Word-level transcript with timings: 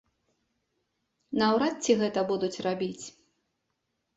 Наўрад 1.41 1.75
ці 1.83 1.91
гэта 2.01 2.19
будуць 2.33 2.53
рабіць. 2.69 3.05